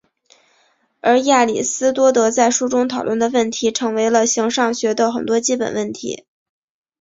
[0.99, 6.25] 而亚里斯多德在书中讨论的问题成为了形上学的很多基本问题。